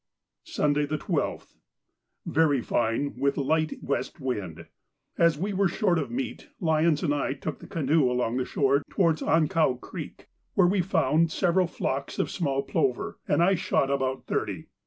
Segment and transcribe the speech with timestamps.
[0.47, 4.65] Sunday, the 12th.—Very fine, with a light west wind.
[5.15, 8.81] As we were short of meat Lyons and I took the canoe along the shore
[8.89, 14.25] towards Ankau Creek, where we found several flocks of small plover, and I shot about
[14.25, 14.65] thirty.